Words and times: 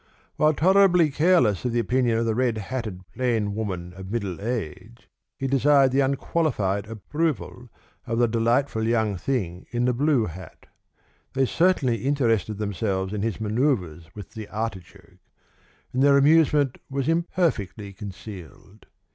While 0.35 0.55
tolerably 0.55 1.11
careless 1.11 1.63
of 1.63 1.73
the 1.73 1.79
opinion 1.79 2.17
of 2.17 2.25
the 2.25 2.33
red 2.33 2.57
hatted 2.57 3.03
plain 3.13 3.53
woman 3.53 3.93
of 3.93 4.09
middle 4.09 4.41
age, 4.43 5.07
he 5.37 5.45
desired 5.45 5.91
the 5.91 5.99
unqualified 5.99 6.87
approval 6.87 7.69
of 8.07 8.17
the 8.17 8.27
delightful 8.27 8.81
young 8.87 9.15
thing 9.15 9.67
in 9.69 9.85
the 9.85 9.93
blue 9.93 10.25
hat. 10.25 10.65
They 11.33 11.45
certainly 11.45 11.97
interested 11.97 12.57
themselves 12.57 13.13
in 13.13 13.21
his 13.21 13.39
manoeuvres 13.39 14.09
with 14.15 14.31
the 14.31 14.47
artichoke, 14.47 15.19
and 15.93 16.01
their 16.01 16.17
amusement 16.17 16.79
was 16.89 17.07
imperfectly 17.07 17.93
concealed. 17.93 18.87